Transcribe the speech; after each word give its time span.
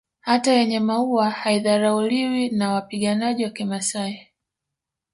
Hata 0.21 0.53
yenye 0.53 0.79
maua 0.79 1.29
haidharauliwi 1.29 2.49
na 2.49 2.71
wapiganaji 2.71 3.43
wa 3.43 3.49
kimasai 3.49 4.27